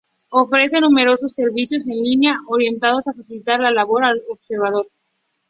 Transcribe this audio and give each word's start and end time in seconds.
Ofrece 0.31 0.79
numerosos 0.81 1.31
servicios 1.35 1.87
en 1.87 1.97
línea 2.01 2.39
orientados 2.47 3.07
a 3.07 3.13
facilitar 3.13 3.59
la 3.59 3.69
labor 3.69 4.03
al 4.03 4.19
observador. 4.29 4.87